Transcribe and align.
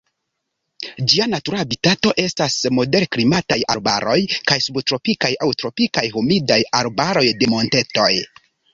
Ĝia 1.11 1.27
natura 1.33 1.59
habitato 1.63 2.13
estas 2.23 2.57
moderklimataj 2.79 3.59
arbaroj 3.75 4.17
kaj 4.51 4.59
subtropikaj 4.71 5.33
aŭ 5.47 5.53
tropikaj 5.63 6.09
humidaj 6.19 6.61
arbaroj 6.83 7.29
de 7.45 7.57
montetoj. 7.57 8.13